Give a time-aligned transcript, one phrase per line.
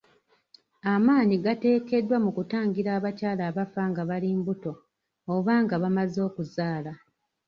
[0.93, 4.71] Amaanyi gateekeddwa mu kutangira abakyala abafa nga bali mbuto
[5.35, 6.93] oba nga bamaze okuzaala.